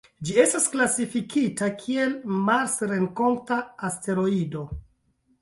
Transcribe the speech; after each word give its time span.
Ĝi 0.27 0.35
estas 0.43 0.63
klasifikita 0.75 1.67
kiel 1.81 2.15
marsrenkonta 2.47 3.61
asteroido. 3.91 4.67